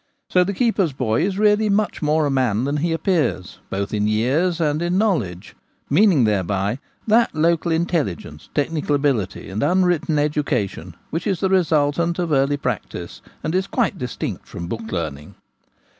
So 0.29 0.43
the 0.43 0.51
keeper's 0.55 0.93
boy 0.93 1.21
is 1.21 1.37
really 1.37 1.69
much 1.69 2.01
more 2.01 2.25
a 2.25 2.31
man 2.31 2.63
than 2.63 2.77
he 2.77 2.91
appears, 2.91 3.59
both 3.69 3.93
in 3.93 4.07
years 4.07 4.59
and 4.59 4.81
knowledge— 4.97 5.55
meaning 5.91 6.23
thereby 6.23 6.79
that 7.05 7.35
local 7.35 7.71
intelligence, 7.71 8.49
technical 8.55 8.95
ability, 8.95 9.47
and 9.51 9.61
unwritten 9.61 10.17
education 10.17 10.95
which 11.11 11.27
is 11.27 11.39
the 11.39 11.49
resultant 11.49 12.17
of 12.17 12.31
early 12.31 12.57
practice 12.57 13.21
and 13.43 13.53
is 13.53 13.67
quite 13.67 13.99
distinct 13.99 14.47
from 14.47 14.65
book 14.65 14.91
learning. 14.91 15.35